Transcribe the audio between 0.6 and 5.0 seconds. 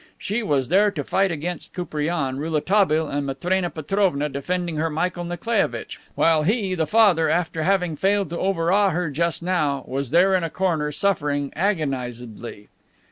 there to fight against Koupriane, Rouletabille and Matrena Petrovna, defending her